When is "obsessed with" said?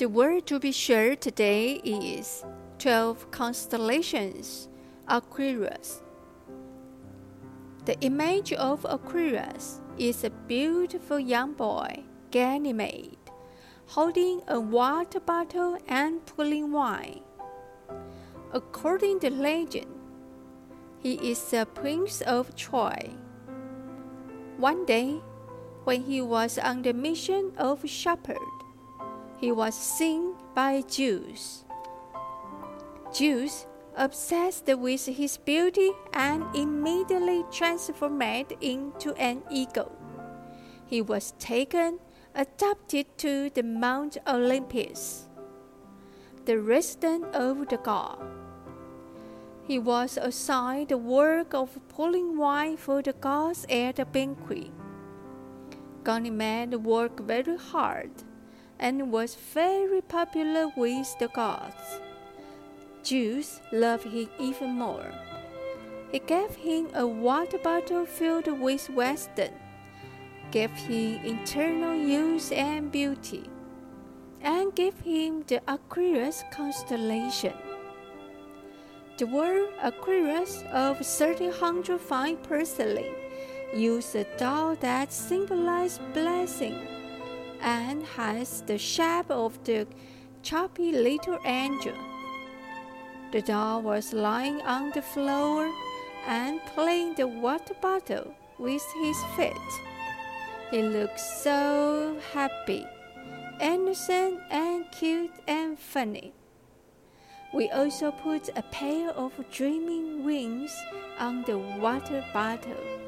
33.96-35.06